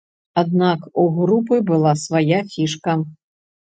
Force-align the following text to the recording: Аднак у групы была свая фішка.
Аднак 0.41 0.87
у 1.03 1.05
групы 1.19 1.61
была 1.71 1.95
свая 2.07 2.43
фішка. 2.53 3.01